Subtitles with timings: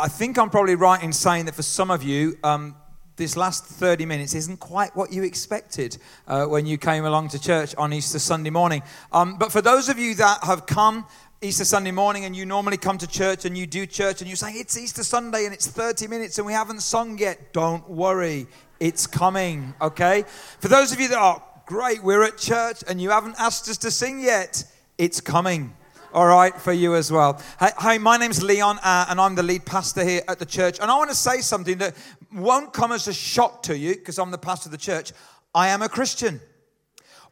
[0.00, 2.74] I think I'm probably right in saying that for some of you, um,
[3.16, 7.38] this last 30 minutes isn't quite what you expected uh, when you came along to
[7.38, 8.82] church on Easter Sunday morning.
[9.12, 11.04] Um, but for those of you that have come
[11.42, 14.36] Easter Sunday morning and you normally come to church and you do church and you're
[14.36, 18.46] saying it's Easter Sunday and it's 30 minutes and we haven't sung yet, don't worry,
[18.78, 20.24] it's coming, okay?
[20.60, 23.76] For those of you that are great, we're at church and you haven't asked us
[23.76, 24.64] to sing yet,
[24.96, 25.74] it's coming
[26.12, 27.40] all right, for you as well.
[27.58, 30.78] Hey, hi, my name's Leon, uh, and I'm the lead pastor here at the church.
[30.80, 31.94] And I want to say something that
[32.32, 35.12] won't come as a shock to you because I'm the pastor of the church.
[35.54, 36.40] I am a Christian.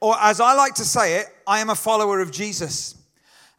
[0.01, 2.95] Or as I like to say it, I am a follower of Jesus.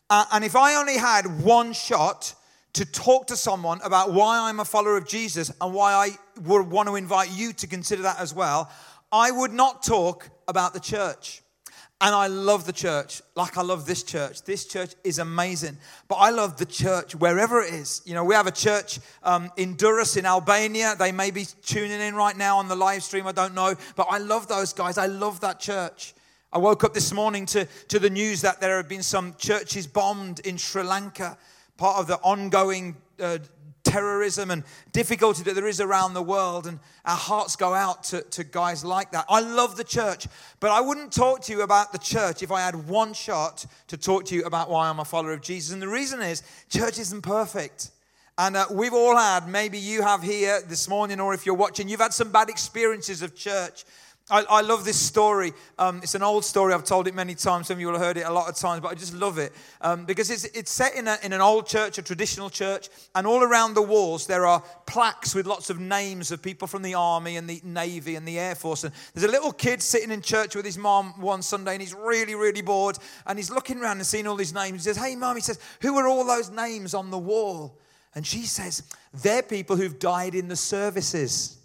[0.10, 2.34] Uh, and if I only had one shot
[2.74, 6.12] to talk to someone about why I'm a follower of Jesus and why I
[6.44, 8.72] would want to invite you to consider that as well,
[9.12, 11.42] I would not talk about the church.
[12.02, 14.44] And I love the church like I love this church.
[14.44, 15.78] This church is amazing.
[16.08, 18.02] But I love the church wherever it is.
[18.06, 20.96] You know, we have a church um, in Durrës in Albania.
[20.98, 23.28] They may be tuning in right now on the live stream.
[23.28, 23.76] I don't know.
[23.98, 24.98] But I love those guys.
[24.98, 26.14] I love that church.
[26.54, 29.86] I woke up this morning to, to the news that there have been some churches
[29.86, 31.38] bombed in Sri Lanka,
[31.76, 33.40] part of the ongoing uh,
[33.90, 36.68] terrorism and difficulty that there is around the world.
[36.68, 39.26] And our hearts go out to, to guys like that.
[39.30, 40.28] I love the church,
[40.60, 43.98] but I wouldn't talk to you about the church if I had one shot to
[43.98, 45.74] talk to you about why I'm a follower of Jesus.
[45.74, 47.92] And the reason is, church isn't perfect.
[48.38, 51.90] And uh, we've all had, maybe you have here this morning, or if you're watching,
[51.90, 53.84] you've had some bad experiences of church.
[54.32, 55.54] I, I love this story.
[55.80, 56.74] Um, it's an old story.
[56.74, 57.68] I've told it many times.
[57.68, 59.40] Some of you will have heard it a lot of times, but I just love
[59.40, 62.90] it um, because it's, it's set in, a, in an old church, a traditional church,
[63.16, 66.84] and all around the walls there are plaques with lots of names of people from
[66.84, 68.84] the army and the navy and the air force.
[68.84, 71.96] And there's a little kid sitting in church with his mom one Sunday, and he's
[71.96, 74.84] really, really bored, and he's looking around and seeing all these names.
[74.84, 77.80] He says, "Hey, mom," he says, "Who are all those names on the wall?"
[78.14, 81.59] And she says, "They're people who've died in the services."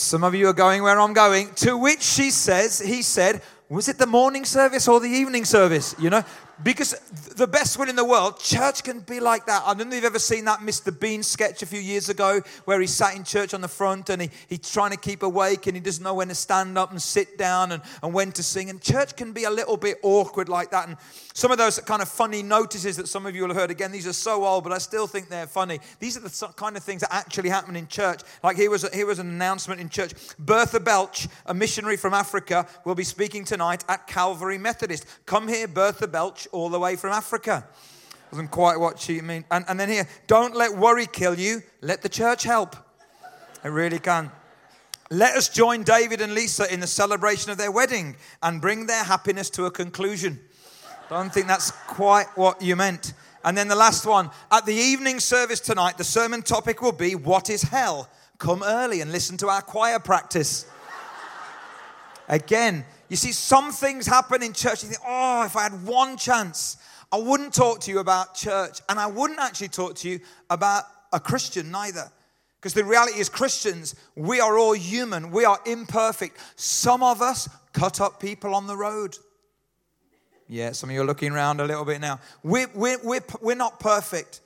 [0.00, 1.52] Some of you are going where I'm going.
[1.56, 5.94] To which she says, he said, was it the morning service or the evening service?
[5.98, 6.24] You know,
[6.62, 6.92] because
[7.36, 9.62] the best will in the world, church can be like that.
[9.64, 10.98] I don't know if you've ever seen that Mr.
[10.98, 14.22] Bean sketch a few years ago where he sat in church on the front and
[14.22, 17.00] he, he's trying to keep awake and he doesn't know when to stand up and
[17.00, 18.68] sit down and, and when to sing.
[18.68, 20.88] And church can be a little bit awkward like that.
[20.88, 20.96] And
[21.32, 23.92] some of those kind of funny notices that some of you will have heard, again,
[23.92, 25.80] these are so old, but I still think they're funny.
[25.98, 28.20] These are the kind of things that actually happen in church.
[28.42, 32.66] Like here was, here was an announcement in church Bertha Belch, a missionary from Africa,
[32.84, 35.06] will be speaking tonight at Calvary Methodist.
[35.26, 37.66] Come here, Bertha Belch all the way from Africa.
[38.30, 39.46] Wasn't quite what she meant.
[39.50, 42.76] And, and then here, don't let worry kill you, let the church help.
[43.64, 44.30] It really can.
[45.10, 49.02] Let us join David and Lisa in the celebration of their wedding and bring their
[49.02, 50.38] happiness to a conclusion.
[51.08, 53.14] Don't think that's quite what you meant.
[53.44, 57.16] And then the last one at the evening service tonight, the sermon topic will be
[57.16, 58.08] What is hell?
[58.38, 60.66] Come early and listen to our choir practice.
[62.28, 64.84] Again, you see, some things happen in church.
[64.84, 66.76] You think, oh, if I had one chance,
[67.12, 68.80] I wouldn't talk to you about church.
[68.88, 72.08] And I wouldn't actually talk to you about a Christian neither.
[72.60, 76.38] Because the reality is, Christians, we are all human, we are imperfect.
[76.54, 79.16] Some of us cut up people on the road.
[80.46, 82.20] Yeah, some of you are looking around a little bit now.
[82.44, 84.40] We're, we're, we're, we're not perfect.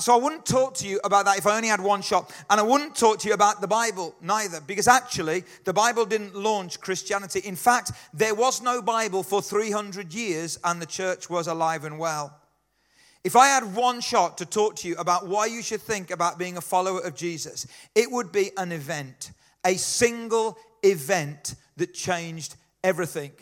[0.00, 2.32] So I wouldn't talk to you about that if I only had one shot.
[2.48, 6.34] And I wouldn't talk to you about the Bible neither, because actually, the Bible didn't
[6.34, 7.40] launch Christianity.
[7.40, 11.98] In fact, there was no Bible for 300 years, and the church was alive and
[11.98, 12.34] well.
[13.22, 16.38] If I had one shot to talk to you about why you should think about
[16.38, 19.32] being a follower of Jesus, it would be an event,
[19.64, 23.32] a single event that changed everything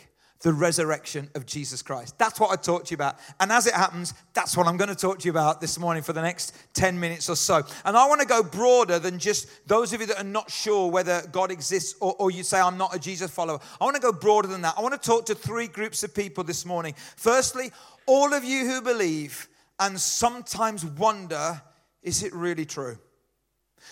[0.41, 2.17] the resurrection of Jesus Christ.
[2.19, 3.17] That's what I talked to you about.
[3.39, 6.03] And as it happens, that's what I'm going to talk to you about this morning
[6.03, 7.63] for the next 10 minutes or so.
[7.83, 10.91] And I want to go broader than just those of you that are not sure
[10.91, 13.59] whether God exists or, or you say, I'm not a Jesus follower.
[13.79, 14.75] I want to go broader than that.
[14.77, 16.93] I want to talk to three groups of people this morning.
[17.15, 17.71] Firstly,
[18.05, 19.47] all of you who believe
[19.79, 21.61] and sometimes wonder,
[22.03, 22.97] is it really true?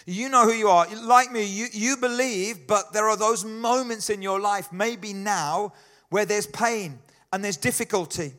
[0.05, 0.87] You know who you are.
[1.03, 5.73] Like me, you, you believe, but there are those moments in your life, maybe now,
[6.13, 6.99] where there's pain
[7.31, 8.33] and there's difficulty,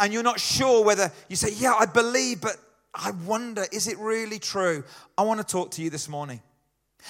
[0.00, 2.56] and you're not sure whether you say, Yeah, I believe, but
[2.94, 4.82] I wonder, is it really true?
[5.18, 6.40] I want to talk to you this morning.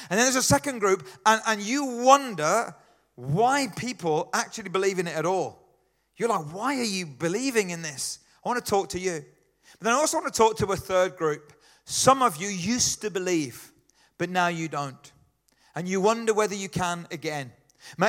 [0.08, 2.74] And then there's a second group, and, and you wonder
[3.14, 5.62] why people actually believe in it at all.
[6.16, 8.18] You're like, Why are you believing in this?
[8.44, 9.24] I want to talk to you.
[9.78, 11.52] But then I also want to talk to a third group.
[11.84, 13.70] Some of you used to believe,
[14.18, 15.12] but now you don't.
[15.76, 17.52] And you wonder whether you can again.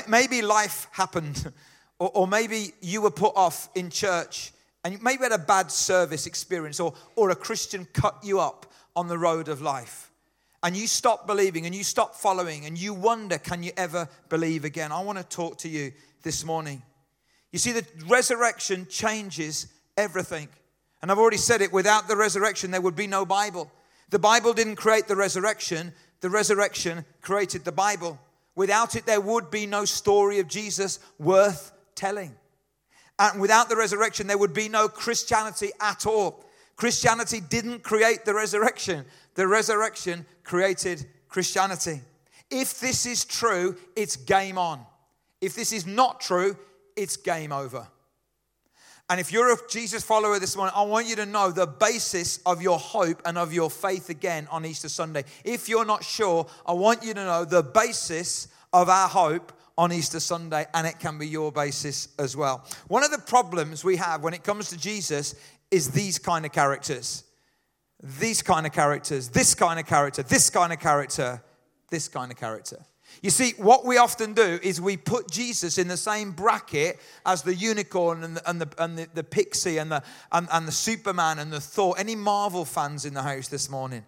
[0.07, 1.51] Maybe life happened,
[2.00, 4.51] or maybe you were put off in church
[4.83, 8.65] and maybe had a bad service experience or, or a Christian cut you up
[8.95, 10.12] on the road of life.
[10.63, 14.65] And you stop believing and you stop following and you wonder, can you ever believe
[14.65, 14.91] again?
[14.91, 15.91] I want to talk to you
[16.23, 16.83] this morning.
[17.51, 20.47] You see, the resurrection changes everything.
[21.01, 23.71] And I've already said it without the resurrection, there would be no Bible.
[24.09, 28.19] The Bible didn't create the resurrection, the resurrection created the Bible.
[28.56, 32.36] Without it, there would be no story of Jesus worth telling.
[33.18, 36.44] And without the resurrection, there would be no Christianity at all.
[36.75, 39.06] Christianity didn't create the resurrection,
[39.36, 42.01] the resurrection created Christianity.
[42.50, 44.86] If this is true, it's game on.
[45.39, 46.57] If this is not true,
[46.95, 47.88] it's game over.
[49.12, 52.40] And if you're a Jesus follower this morning, I want you to know the basis
[52.46, 55.25] of your hope and of your faith again on Easter Sunday.
[55.44, 59.92] If you're not sure, I want you to know the basis of our hope on
[59.92, 62.66] Easter Sunday, and it can be your basis as well.
[62.88, 65.36] One of the problems we have when it comes to Jesus
[65.72, 67.25] is these kind of characters.
[68.02, 71.44] These kind of characters, this kind of character, this kind of character,
[71.90, 72.78] this kind of character.
[73.22, 77.44] You see, what we often do is we put Jesus in the same bracket as
[77.44, 80.72] the unicorn and the, and the, and the, the pixie and the, and, and the
[80.72, 81.96] Superman and the Thor.
[81.98, 84.04] Any Marvel fans in the house this morning?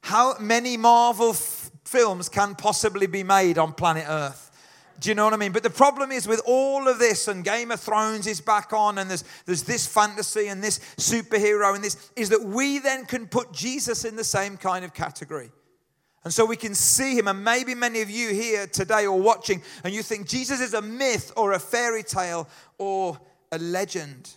[0.00, 4.50] How many Marvel f- films can possibly be made on planet Earth?
[4.98, 5.52] Do you know what I mean?
[5.52, 8.96] But the problem is with all of this, and Game of Thrones is back on,
[8.96, 13.26] and there's, there's this fantasy and this superhero and this, is that we then can
[13.26, 15.50] put Jesus in the same kind of category.
[16.26, 17.28] And so we can see him.
[17.28, 20.82] And maybe many of you here today or watching, and you think Jesus is a
[20.82, 23.16] myth or a fairy tale or
[23.52, 24.34] a legend.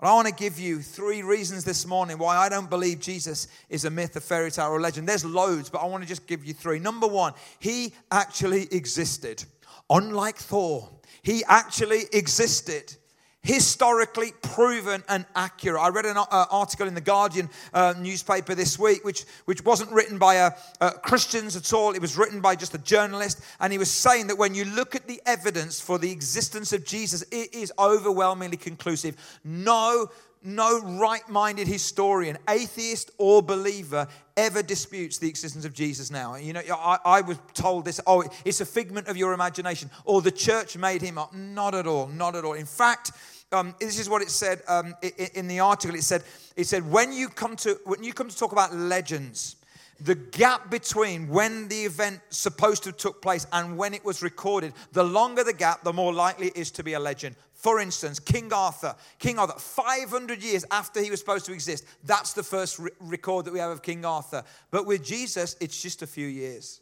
[0.00, 3.46] But I want to give you three reasons this morning why I don't believe Jesus
[3.68, 5.08] is a myth, a fairy tale, or a legend.
[5.08, 6.80] There's loads, but I want to just give you three.
[6.80, 9.44] Number one, he actually existed.
[9.90, 10.90] Unlike Thor,
[11.22, 12.96] he actually existed
[13.42, 15.80] historically proven and accurate.
[15.80, 19.92] I read an uh, article in the Guardian uh, newspaper this week, which, which wasn't
[19.92, 20.50] written by uh,
[20.80, 21.92] uh, Christians at all.
[21.92, 23.40] It was written by just a journalist.
[23.60, 26.84] And he was saying that when you look at the evidence for the existence of
[26.84, 29.16] Jesus, it is overwhelmingly conclusive.
[29.44, 30.10] No
[30.48, 36.36] no right minded historian, atheist or believer, ever disputes the existence of Jesus now.
[36.36, 40.22] You know, I, I, was told this oh, it's a figment of your imagination, or
[40.22, 41.34] the church made him up.
[41.34, 42.54] Not at all, not at all.
[42.54, 43.12] In fact,
[43.52, 44.94] um, this is what it said um,
[45.34, 45.96] in, the article.
[45.96, 46.22] It said,
[46.56, 49.56] it said when, you come to, when you come to talk about legends,
[50.00, 54.22] the gap between when the event supposed to have took place and when it was
[54.22, 57.36] recorded, the longer the gap, the more likely it is to be a legend.
[57.58, 58.94] For instance, King Arthur.
[59.18, 63.44] King Arthur, 500 years after he was supposed to exist, that's the first re- record
[63.44, 64.44] that we have of King Arthur.
[64.70, 66.80] But with Jesus, it's just a few years.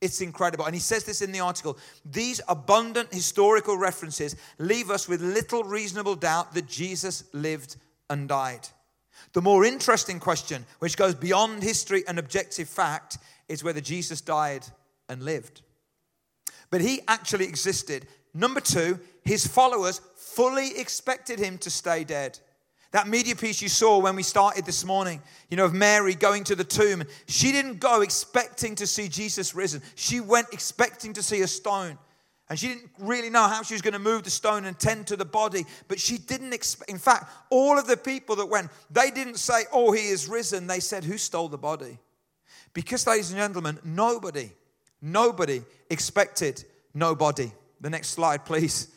[0.00, 0.64] It's incredible.
[0.64, 5.62] And he says this in the article these abundant historical references leave us with little
[5.62, 7.76] reasonable doubt that Jesus lived
[8.08, 8.66] and died.
[9.32, 13.18] The more interesting question, which goes beyond history and objective fact,
[13.48, 14.66] is whether Jesus died
[15.08, 15.62] and lived.
[16.70, 18.08] But he actually existed.
[18.34, 22.38] Number two, his followers fully expected him to stay dead.
[22.92, 26.42] That media piece you saw when we started this morning, you know, of Mary going
[26.44, 29.80] to the tomb, she didn't go expecting to see Jesus risen.
[29.94, 31.98] She went expecting to see a stone.
[32.48, 35.06] And she didn't really know how she was going to move the stone and tend
[35.06, 35.66] to the body.
[35.86, 39.66] But she didn't expect, in fact, all of the people that went, they didn't say,
[39.72, 40.66] Oh, he is risen.
[40.66, 42.00] They said, Who stole the body?
[42.74, 44.50] Because, ladies and gentlemen, nobody,
[45.00, 47.52] nobody expected nobody.
[47.80, 48.88] The next slide, please.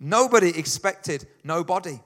[0.00, 2.00] Nobody expected nobody.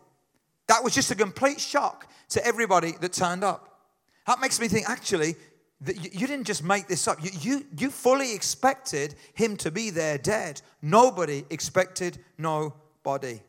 [0.68, 3.80] That was just a complete shock to everybody that turned up.
[4.26, 5.36] That makes me think actually,
[5.82, 7.22] that you didn't just make this up.
[7.22, 10.62] You, you, you fully expected him to be there dead.
[10.80, 13.40] Nobody expected nobody.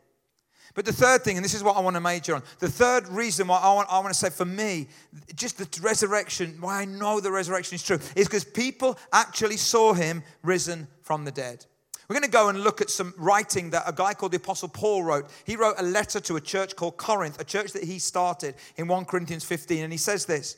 [0.73, 3.07] But the third thing, and this is what I want to major on, the third
[3.07, 4.87] reason why I want, I want to say for me,
[5.35, 9.93] just the resurrection, why I know the resurrection is true, is because people actually saw
[9.93, 11.67] him risen from the dead.
[12.07, 14.67] We're going to go and look at some writing that a guy called the Apostle
[14.67, 15.29] Paul wrote.
[15.45, 18.87] He wrote a letter to a church called Corinth, a church that he started in
[18.87, 19.83] 1 Corinthians 15.
[19.83, 20.57] And he says this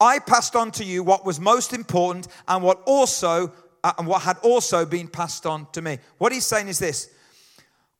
[0.00, 3.52] I passed on to you what was most important and what also
[3.82, 5.98] uh, and what had also been passed on to me.
[6.18, 7.10] What he's saying is this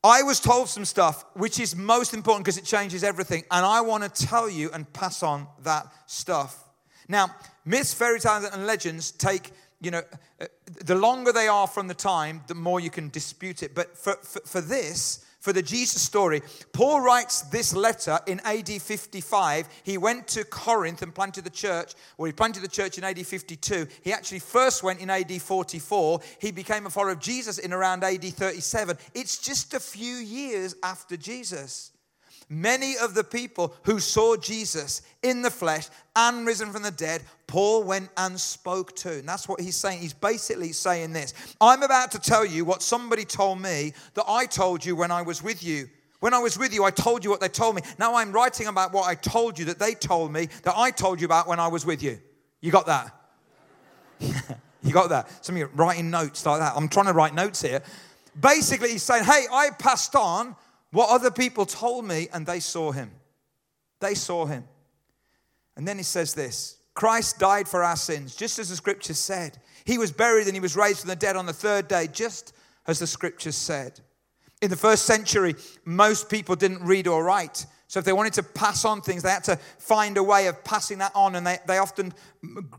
[0.05, 3.81] I was told some stuff which is most important because it changes everything, and I
[3.81, 6.63] want to tell you and pass on that stuff.
[7.09, 9.53] Now, myths, fairy tales, and legends take
[9.87, 10.03] you know,
[10.41, 10.47] uh,
[10.85, 13.73] the longer they are from the time, the more you can dispute it.
[13.73, 18.69] But for, for, for, this, for the Jesus story, Paul writes this letter in AD
[18.69, 19.69] 55.
[19.85, 21.95] He went to Corinth and planted the church.
[22.19, 23.87] Well, he planted the church in AD 52.
[24.03, 26.21] He actually first went in AD 44.
[26.41, 28.99] He became a follower of Jesus in around AD 37.
[29.15, 31.93] It's just a few years after Jesus.
[32.49, 37.23] Many of the people who saw Jesus in the flesh and risen from the dead,
[37.49, 39.19] Paul went and spoke to.
[39.19, 39.99] And that's what he's saying.
[39.99, 44.47] He's basically saying this I'm about to tell you what somebody told me that I
[44.47, 45.89] told you when I was with you.
[46.21, 47.83] When I was with you, I told you what they told me.
[47.99, 51.21] Now I'm writing about what I told you that they told me that I told
[51.21, 52.19] you about when I was with you.
[52.61, 53.13] You got that?
[54.83, 55.45] you got that?
[55.45, 56.75] Some of you writing notes like that.
[56.77, 57.83] I'm trying to write notes here.
[58.39, 60.57] Basically, he's saying, Hey, I passed on
[60.97, 63.11] what other people told me, and they saw him.
[64.01, 64.65] They saw him.
[65.77, 69.59] And then he says this Christ died for our sins, just as the scriptures said.
[69.85, 72.55] He was buried and he was raised from the dead on the third day, just
[72.87, 74.01] as the scriptures said.
[74.63, 77.67] In the first century, most people didn't read or write.
[77.89, 80.65] So if they wanted to pass on things, they had to find a way of
[80.65, 81.37] passing that on.
[81.37, 82.15] And they, they often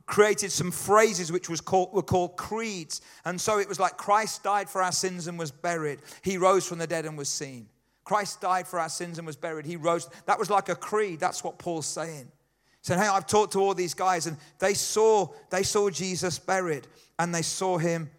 [0.07, 3.01] created some phrases which was called, were called creeds.
[3.25, 6.00] And so it was like Christ died for our sins and was buried.
[6.24, 7.67] He rose from the dead and was seen.
[8.07, 9.65] Christ died for our sins and was buried.
[9.65, 10.09] He rose.
[10.27, 11.19] That was like a creed.
[11.19, 12.23] That's what Paul's saying.
[12.23, 16.39] He said, Hey, I've talked to all these guys, and they saw, they saw Jesus
[16.39, 16.87] buried,
[17.19, 18.09] and they saw him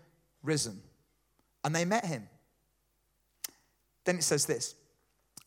[0.43, 0.79] risen.
[1.65, 2.29] And they met him.
[4.05, 4.75] Then it says this.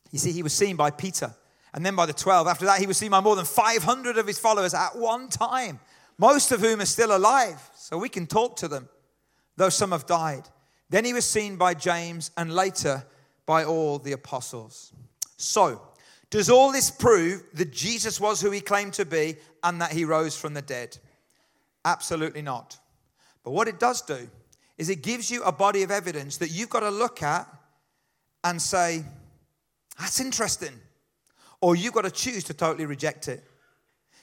[0.09, 1.35] You see, he was seen by Peter
[1.75, 2.47] and then by the 12.
[2.47, 5.79] After that, he was seen by more than 500 of his followers at one time,
[6.17, 8.89] most of whom are still alive, so we can talk to them,
[9.55, 10.49] though some have died.
[10.89, 13.05] Then he was seen by James and later
[13.45, 14.93] by all the apostles.
[15.37, 15.81] So,
[16.29, 20.05] does all this prove that Jesus was who he claimed to be and that he
[20.05, 20.97] rose from the dead?
[21.83, 22.77] Absolutely not.
[23.43, 24.29] But what it does do
[24.77, 27.47] is it gives you a body of evidence that you've got to look at
[28.43, 29.03] and say,
[29.99, 30.73] that's interesting.
[31.59, 33.43] Or you've got to choose to totally reject it.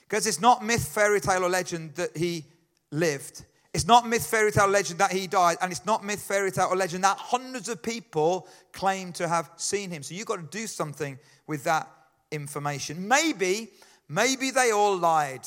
[0.01, 2.45] Because it's not myth, fairy tale, or legend that he
[2.91, 3.45] lived.
[3.73, 6.67] It's not myth, fairy tale, legend that he died, and it's not myth, fairy tale,
[6.71, 10.01] or legend that hundreds of people claim to have seen him.
[10.01, 11.87] So you've got to do something with that
[12.31, 13.07] information.
[13.07, 13.69] Maybe,
[14.07, 15.41] maybe they all lied.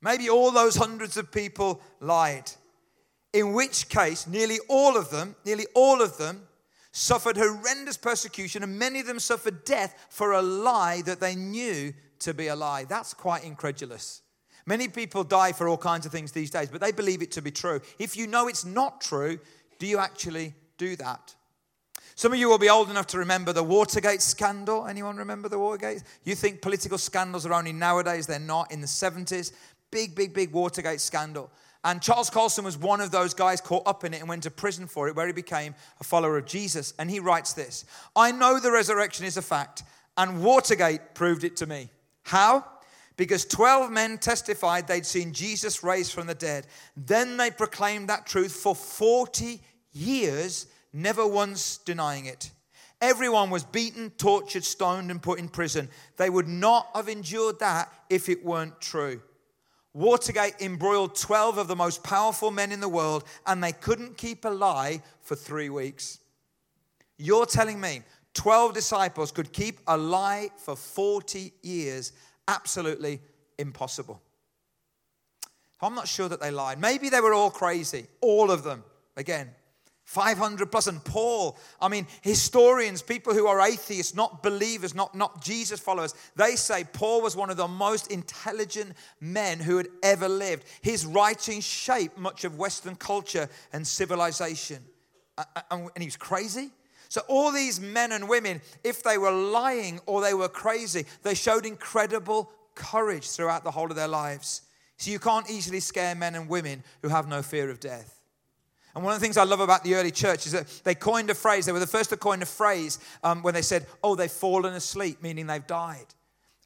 [0.00, 2.50] Maybe all those hundreds of people lied.
[3.34, 6.42] In which case, nearly all of them, nearly all of them
[6.90, 11.92] suffered horrendous persecution, and many of them suffered death for a lie that they knew
[12.20, 12.84] to be a lie.
[12.84, 14.22] That's quite incredulous.
[14.66, 17.42] Many people die for all kinds of things these days, but they believe it to
[17.42, 17.80] be true.
[17.98, 19.38] If you know it's not true,
[19.78, 21.34] do you actually do that?
[22.14, 24.86] Some of you will be old enough to remember the Watergate scandal.
[24.86, 26.02] Anyone remember the Watergate?
[26.24, 28.70] You think political scandals are only nowadays, they're not.
[28.70, 29.52] In the 70s,
[29.90, 31.50] big, big, big Watergate scandal.
[31.84, 34.50] And Charles Colson was one of those guys caught up in it and went to
[34.50, 36.94] prison for it, where he became a follower of Jesus.
[36.98, 39.82] And he writes this I know the resurrection is a fact,
[40.16, 41.88] and Watergate proved it to me.
[42.22, 42.64] How?
[43.16, 46.66] Because 12 men testified they'd seen Jesus raised from the dead.
[46.96, 49.60] Then they proclaimed that truth for 40
[49.92, 52.50] years, never once denying it.
[53.00, 55.88] Everyone was beaten, tortured, stoned, and put in prison.
[56.16, 59.20] They would not have endured that if it weren't true.
[59.92, 64.44] Watergate embroiled 12 of the most powerful men in the world, and they couldn't keep
[64.44, 66.20] a lie for three weeks.
[67.18, 68.02] You're telling me
[68.34, 72.12] 12 disciples could keep a lie for 40 years
[72.48, 73.20] absolutely
[73.58, 74.20] impossible.
[75.80, 76.80] I'm not sure that they lied.
[76.80, 78.84] Maybe they were all crazy, all of them.
[79.16, 79.50] Again,
[80.04, 80.86] 500 plus.
[80.86, 86.14] And Paul, I mean, historians, people who are atheists, not believers, not, not Jesus followers,
[86.36, 90.64] they say Paul was one of the most intelligent men who had ever lived.
[90.82, 94.84] His writings shaped much of Western culture and civilization.
[95.70, 96.70] And he was crazy.
[97.12, 101.34] So, all these men and women, if they were lying or they were crazy, they
[101.34, 104.62] showed incredible courage throughout the whole of their lives.
[104.96, 108.18] So, you can't easily scare men and women who have no fear of death.
[108.94, 111.28] And one of the things I love about the early church is that they coined
[111.28, 111.66] a phrase.
[111.66, 114.72] They were the first to coin a phrase um, when they said, Oh, they've fallen
[114.72, 116.06] asleep, meaning they've died.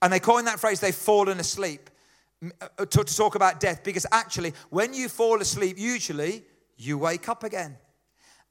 [0.01, 1.91] And they coined that phrase, they've fallen asleep,
[2.61, 3.83] uh, to, to talk about death.
[3.83, 6.45] Because actually, when you fall asleep, usually
[6.77, 7.79] you wake up again.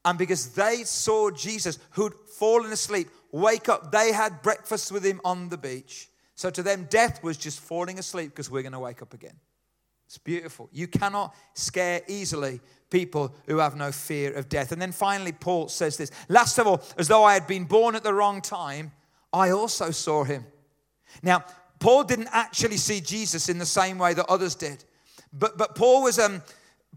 [0.05, 5.19] And because they saw Jesus, who'd fallen asleep, wake up, they had breakfast with him
[5.25, 6.09] on the beach.
[6.35, 9.35] So to them, death was just falling asleep because we're going to wake up again.
[10.05, 10.69] It's beautiful.
[10.71, 14.71] You cannot scare easily people who have no fear of death.
[14.71, 17.95] And then finally, Paul says this Last of all, as though I had been born
[17.95, 18.91] at the wrong time,
[19.33, 20.45] I also saw him.
[21.23, 21.43] Now,
[21.79, 24.83] Paul didn't actually see Jesus in the same way that others did.
[25.33, 26.43] But, but Paul was, um,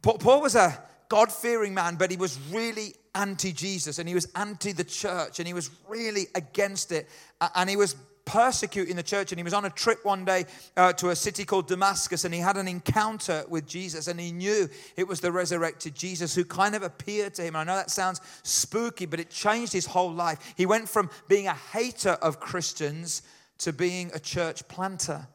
[0.03, 4.29] Paul was a, God fearing man, but he was really anti Jesus and he was
[4.35, 7.09] anti the church and he was really against it.
[7.55, 7.97] And he was
[8.29, 9.33] persecuting the church.
[9.33, 10.45] And he was on a trip one day
[10.77, 14.33] uh, to a city called Damascus and he had an encounter with Jesus and he
[14.33, 17.57] knew it was the resurrected Jesus who kind of appeared to him.
[17.57, 20.55] I know that sounds spooky, but it changed his whole life.
[20.57, 23.23] He went from being a hater of Christians
[23.59, 25.27] to being a church planter,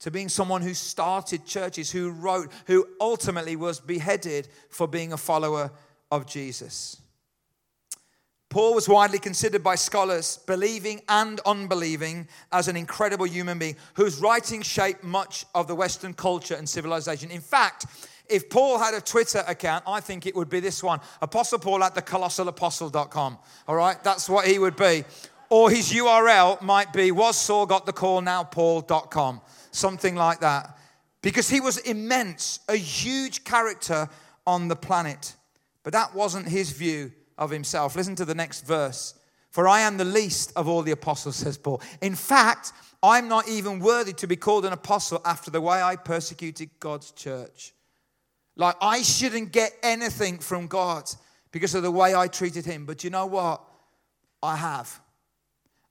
[0.00, 5.16] to being someone who started churches, who wrote, who ultimately was beheaded for being a
[5.16, 5.70] follower
[6.10, 7.00] of Jesus.
[8.54, 14.20] Paul was widely considered by scholars, believing and unbelieving, as an incredible human being whose
[14.20, 17.32] writings shaped much of the Western culture and civilization.
[17.32, 17.86] In fact,
[18.28, 21.82] if Paul had a Twitter account, I think it would be this one Apostle Paul
[21.82, 23.38] at thecolossalapostle.com.
[23.66, 25.04] All right, that's what he would be.
[25.50, 30.78] Or his URL might be was got the call now Paul.com, something like that.
[31.22, 34.08] Because he was immense, a huge character
[34.46, 35.34] on the planet.
[35.82, 37.96] But that wasn't his view of himself.
[37.96, 39.14] Listen to the next verse.
[39.50, 41.80] For I am the least of all the apostles, says Paul.
[42.00, 42.72] In fact,
[43.02, 47.12] I'm not even worthy to be called an apostle after the way I persecuted God's
[47.12, 47.72] church.
[48.56, 51.04] Like, I shouldn't get anything from God
[51.52, 52.84] because of the way I treated him.
[52.84, 53.62] But you know what?
[54.42, 55.00] I have.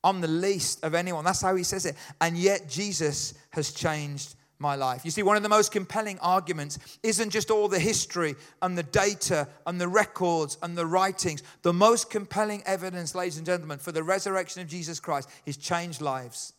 [0.03, 1.23] I'm the least of anyone.
[1.23, 1.95] That's how he says it.
[2.19, 5.05] And yet, Jesus has changed my life.
[5.05, 8.83] You see, one of the most compelling arguments isn't just all the history and the
[8.83, 11.43] data and the records and the writings.
[11.61, 16.01] The most compelling evidence, ladies and gentlemen, for the resurrection of Jesus Christ is changed
[16.01, 16.53] lives.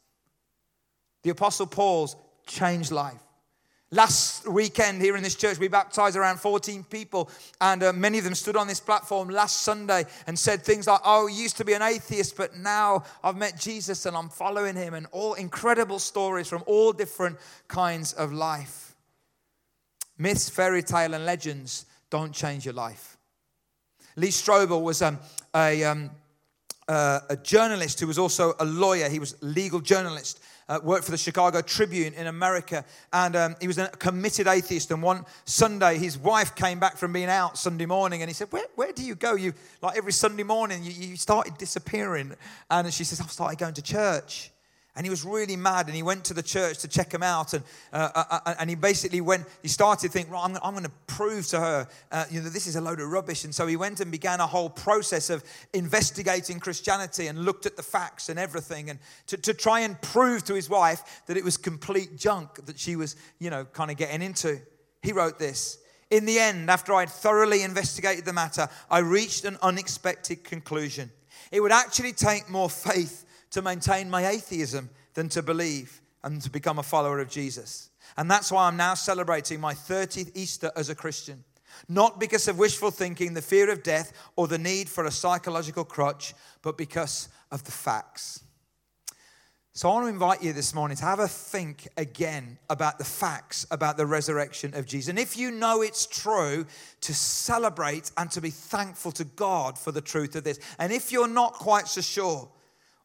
[1.23, 2.15] The Apostle Paul's
[2.47, 3.24] changed life.
[3.95, 8.25] Last weekend here in this church, we baptized around 14 people, and uh, many of
[8.25, 11.65] them stood on this platform last Sunday and said things like, Oh, I used to
[11.65, 16.01] be an atheist, but now I've met Jesus and I'm following him, and all incredible
[16.01, 18.97] stories from all different kinds of life.
[20.19, 23.17] Myths, fairy tale, and legends don't change your life.
[24.17, 25.21] Lee Strobel was um,
[25.55, 26.11] a, um,
[26.89, 31.11] uh, a journalist who was also a lawyer, he was legal journalist uh, worked for
[31.11, 34.91] the Chicago Tribune in America, and um, he was a committed atheist.
[34.91, 38.49] And one Sunday, his wife came back from being out Sunday morning, and he said,
[38.51, 39.35] "Where, where do you go?
[39.35, 39.53] You
[39.83, 42.35] like every Sunday morning, you, you started disappearing."
[42.71, 44.51] And she says, "I've started going to church."
[44.97, 47.53] And he was really mad, and he went to the church to check him out,
[47.53, 49.45] and uh, uh, uh and he basically went.
[49.61, 52.69] He started thinking, right, I'm, I'm going to prove to her, uh, you know, this
[52.69, 53.45] is a load of rubbish.
[53.45, 57.77] And so he went and began a whole process of investigating Christianity and looked at
[57.77, 61.43] the facts and everything, and to, to try and prove to his wife that it
[61.43, 64.61] was complete junk that she was, you know, kind of getting into.
[65.03, 65.79] He wrote this.
[66.11, 71.11] In the end, after I'd thoroughly investigated the matter, I reached an unexpected conclusion.
[71.51, 73.25] It would actually take more faith
[73.55, 77.91] to maintain my atheism than to believe and to become a follower of Jesus.
[78.17, 81.45] And that's why I'm now celebrating my 30th Easter as a Christian.
[81.89, 85.85] Not because of wishful thinking, the fear of death, or the need for a psychological
[85.85, 88.45] crutch, but because of the facts.
[89.73, 93.05] So I want to invite you this morning to have a think again about the
[93.05, 95.09] facts about the resurrection of Jesus.
[95.09, 96.65] And if you know it's true,
[97.01, 100.61] to celebrate and to be thankful to God for the truth of this.
[100.79, 102.49] And if you're not quite so sure,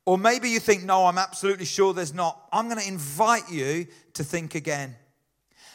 [0.10, 2.48] or maybe you think, no, I'm absolutely sure there's not.
[2.52, 4.96] I'm going to invite you to think again.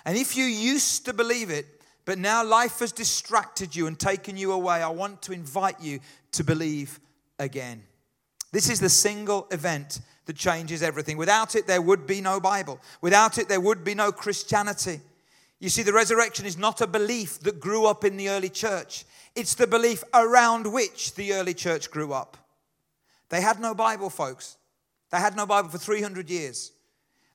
[0.05, 1.66] And if you used to believe it,
[2.05, 6.01] but now life has distracted you and taken you away, I want to invite you
[6.33, 6.99] to believe
[7.38, 7.85] again.
[8.51, 11.16] This is the single event that changes everything.
[11.16, 12.81] Without it, there would be no Bible.
[13.03, 14.99] Without it, there would be no Christianity.
[15.61, 19.05] You see, the resurrection is not a belief that grew up in the early church,
[19.37, 22.43] it's the belief around which the early church grew up.
[23.35, 24.59] They had no Bible, folks.
[25.11, 26.70] They had no Bible for 300 years.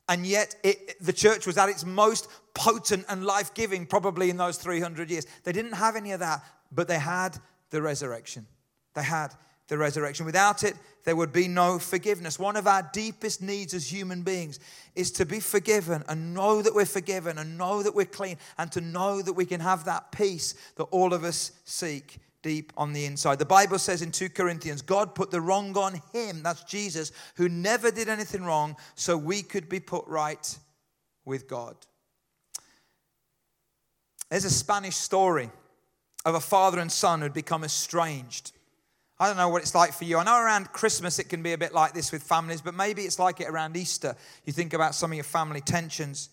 [0.07, 4.37] And yet, it, the church was at its most potent and life giving probably in
[4.37, 5.25] those 300 years.
[5.43, 7.37] They didn't have any of that, but they had
[7.69, 8.47] the resurrection.
[8.93, 9.33] They had
[9.67, 10.25] the resurrection.
[10.25, 12.39] Without it, there would be no forgiveness.
[12.39, 14.61] One of our deepest needs as human beings
[14.95, 18.71] is to be forgiven and know that we're forgiven and know that we're clean and
[18.71, 22.93] to know that we can have that peace that all of us seek deep on
[22.93, 23.39] the inside.
[23.39, 27.49] The Bible says in 2 Corinthians, God put the wrong on him, that's Jesus, who
[27.49, 30.57] never did anything wrong, so we could be put right
[31.25, 31.75] with God.
[34.29, 35.49] There's a Spanish story
[36.25, 38.51] of a father and son who'd become estranged.
[39.19, 40.17] I don't know what it's like for you.
[40.17, 43.01] I know around Christmas it can be a bit like this with families, but maybe
[43.01, 44.15] it's like it around Easter.
[44.45, 46.29] You think about some of your family tensions.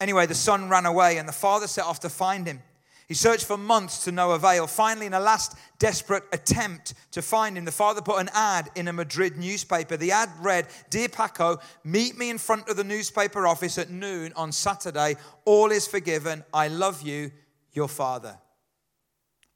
[0.00, 2.62] Anyway, the son ran away and the father set off to find him.
[3.10, 4.68] He searched for months to no avail.
[4.68, 8.86] Finally, in a last desperate attempt to find him, the father put an ad in
[8.86, 9.96] a Madrid newspaper.
[9.96, 14.32] The ad read Dear Paco, meet me in front of the newspaper office at noon
[14.36, 15.16] on Saturday.
[15.44, 16.44] All is forgiven.
[16.54, 17.32] I love you,
[17.72, 18.38] your father.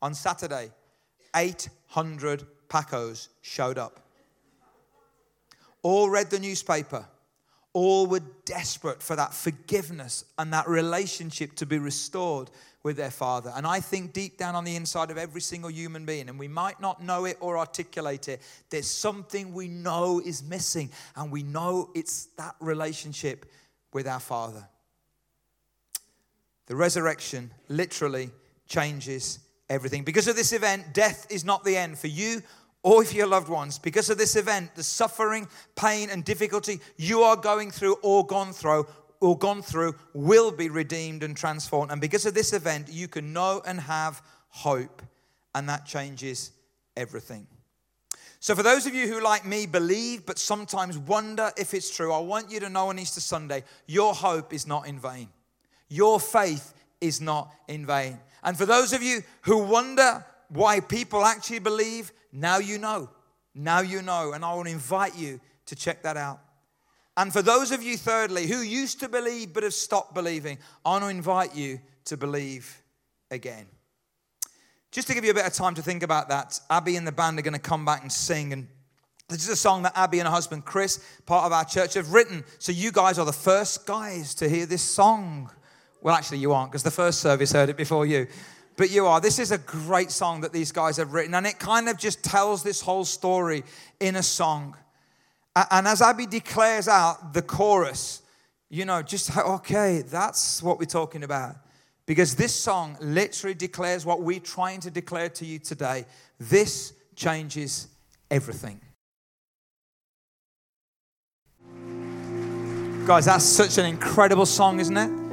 [0.03, 0.73] On Saturday,
[1.37, 4.01] 800 Pacos showed up.
[5.83, 7.07] All read the newspaper,
[7.75, 12.51] all were desperate for that forgiveness and that relationship to be restored
[12.85, 13.53] with their Father.
[13.55, 16.49] And I think deep down on the inside of every single human being, and we
[16.49, 21.43] might not know it or articulate it, there's something we know is missing, and we
[21.43, 23.47] know it's that relationship
[23.93, 24.69] with our Father.
[26.67, 28.31] The resurrection literally
[28.67, 30.05] changes everything.
[30.05, 32.43] Because of this event, death is not the end for you
[32.85, 33.79] or for your loved ones.
[33.79, 38.53] Because of this event, the suffering, pain, and difficulty you are going through or gone
[38.53, 38.87] through
[39.21, 41.91] or gone through will be redeemed and transformed.
[41.91, 45.03] And because of this event, you can know and have hope,
[45.55, 46.53] and that changes
[46.97, 47.47] everything.
[48.39, 52.13] So, for those of you who, like me, believe but sometimes wonder if it's true,
[52.13, 55.31] I want you to know on Easter Sunday your hope is not in vain.
[55.89, 58.19] Your faith is not in vain.
[58.43, 63.09] And for those of you who wonder why people actually believe, now you know.
[63.55, 64.33] Now you know.
[64.33, 66.41] And I want to invite you to check that out.
[67.17, 70.91] And for those of you, thirdly, who used to believe but have stopped believing, I
[70.91, 72.83] want to invite you to believe
[73.31, 73.67] again.
[74.91, 77.13] Just to give you a bit of time to think about that, Abby and the
[77.13, 78.53] band are going to come back and sing.
[78.53, 78.67] And
[79.29, 82.13] this is a song that Abby and her husband Chris, part of our church, have
[82.13, 82.45] written.
[82.59, 85.51] So you guys are the first guys to hear this song.
[86.01, 88.27] Well, actually, you aren't because the first service heard it before you.
[88.77, 89.21] But you are.
[89.21, 92.25] This is a great song that these guys have written, and it kind of just
[92.25, 93.63] tells this whole story
[94.01, 94.77] in a song.
[95.71, 98.23] And as Abby declares out the chorus,
[98.71, 101.57] you know, just okay, that's what we're talking about.
[102.07, 106.05] Because this song literally declares what we're trying to declare to you today.
[106.39, 107.89] This changes
[108.31, 108.81] everything.
[113.07, 115.24] Guys, that's such an incredible song, isn't it?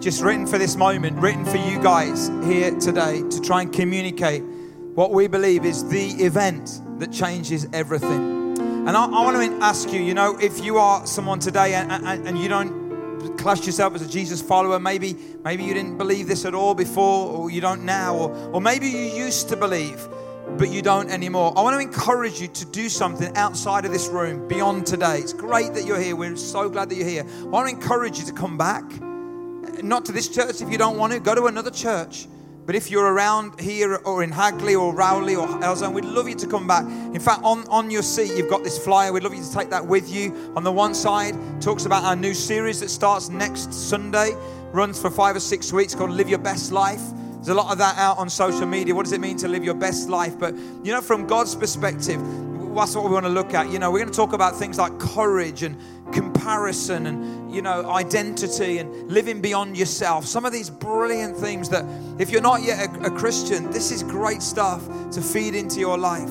[0.00, 4.42] Just written for this moment, written for you guys here today to try and communicate
[4.94, 8.58] what we believe is the event that changes everything.
[8.86, 11.90] And I, I want to ask you, you know, if you are someone today and,
[11.90, 16.28] and, and you don't class yourself as a Jesus follower, maybe, maybe you didn't believe
[16.28, 20.06] this at all before, or you don't now, or, or maybe you used to believe
[20.58, 21.52] but you don't anymore.
[21.56, 25.18] I want to encourage you to do something outside of this room beyond today.
[25.18, 26.14] It's great that you're here.
[26.14, 27.24] We're so glad that you're here.
[27.40, 28.84] I want to encourage you to come back.
[29.84, 32.26] Not to this church if you don't want to, go to another church.
[32.64, 36.34] But if you're around here or in Hagley or Rowley or Halesowen, we'd love you
[36.36, 36.84] to come back.
[36.86, 39.12] In fact, on, on your seat, you've got this flyer.
[39.12, 40.52] We'd love you to take that with you.
[40.56, 44.34] On the one side, talks about our new series that starts next Sunday,
[44.72, 47.02] runs for five or six weeks called Live Your Best Life.
[47.34, 48.94] There's a lot of that out on social media.
[48.94, 50.38] What does it mean to live your best life?
[50.38, 52.18] But, you know, from God's perspective,
[52.74, 53.70] that's what we want to look at.
[53.70, 55.76] You know, we're going to talk about things like courage and
[56.12, 60.26] comparison and, you know, identity and living beyond yourself.
[60.26, 61.84] Some of these brilliant themes that,
[62.18, 65.98] if you're not yet a, a Christian, this is great stuff to feed into your
[65.98, 66.30] life.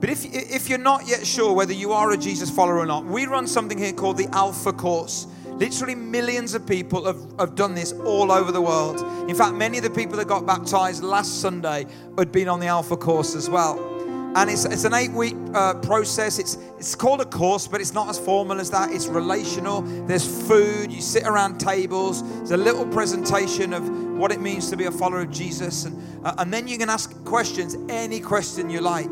[0.00, 3.04] But if, if you're not yet sure whether you are a Jesus follower or not,
[3.04, 5.28] we run something here called the Alpha Course.
[5.46, 9.00] Literally, millions of people have, have done this all over the world.
[9.30, 11.86] In fact, many of the people that got baptized last Sunday
[12.18, 13.91] had been on the Alpha course as well.
[14.34, 16.38] And it's, it's an eight week uh, process.
[16.38, 18.90] It's, it's called a course, but it's not as formal as that.
[18.90, 19.82] It's relational.
[20.06, 20.90] There's food.
[20.90, 22.22] You sit around tables.
[22.38, 25.84] There's a little presentation of what it means to be a follower of Jesus.
[25.84, 29.10] And, uh, and then you can ask questions, any question you like.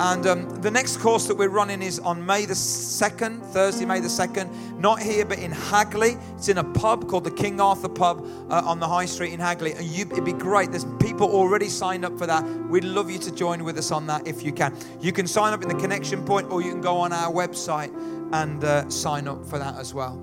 [0.00, 4.00] And um, the next course that we're running is on May the 2nd, Thursday, May
[4.00, 4.78] the 2nd.
[4.78, 6.16] Not here, but in Hagley.
[6.36, 9.38] It's in a pub called the King Arthur Pub uh, on the High Street in
[9.38, 9.72] Hagley.
[9.72, 10.72] And you, it'd be great.
[10.72, 12.44] There's people already signed up for that.
[12.68, 14.76] We'd love you to join with us on that if you can.
[15.00, 17.94] You can sign up in the connection point or you can go on our website
[18.32, 20.16] and uh, sign up for that as well.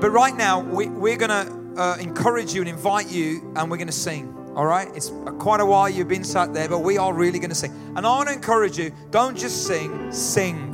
[0.00, 3.76] But right now, we, we're going to uh, encourage you and invite you, and we're
[3.76, 4.45] going to sing.
[4.56, 4.88] All right?
[4.94, 7.72] It's quite a while you've been sat there, but we are really going to sing.
[7.94, 10.72] And I want to encourage you don't just sing, sing.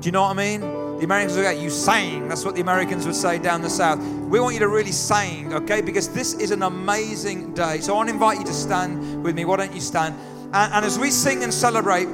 [0.00, 0.60] Do you know what I mean?
[0.60, 2.28] The Americans would go, you sang.
[2.28, 3.98] That's what the Americans would say down the south.
[3.98, 5.80] We want you to really sing, okay?
[5.80, 7.80] Because this is an amazing day.
[7.80, 9.44] So I want to invite you to stand with me.
[9.44, 10.14] Why don't you stand?
[10.52, 12.06] And, and as we sing and celebrate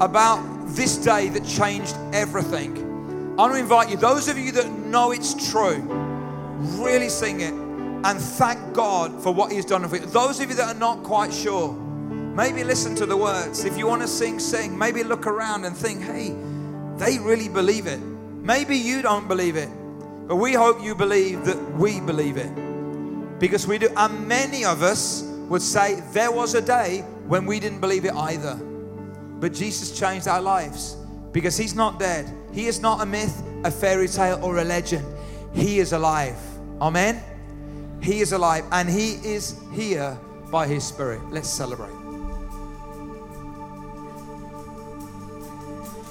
[0.00, 2.76] about this day that changed everything,
[3.38, 5.76] I want to invite you, those of you that know it's true,
[6.82, 7.63] really sing it
[8.04, 10.04] and thank God for what He's done for you.
[10.06, 13.64] Those of you that are not quite sure, maybe listen to the words.
[13.64, 14.76] If you want to sing, sing.
[14.78, 16.36] Maybe look around and think, hey,
[16.98, 18.00] they really believe it.
[18.00, 19.70] Maybe you don't believe it,
[20.28, 22.50] but we hope you believe that we believe it.
[23.38, 23.88] Because we do.
[23.96, 28.14] And many of us would say there was a day when we didn't believe it
[28.14, 28.54] either.
[28.54, 30.96] But Jesus changed our lives
[31.32, 32.30] because He's not dead.
[32.52, 35.06] He is not a myth, a fairy tale, or a legend.
[35.54, 36.36] He is alive.
[36.80, 37.22] Amen.
[38.04, 40.18] He is alive and He is here
[40.50, 41.22] by His Spirit.
[41.30, 42.03] Let's celebrate.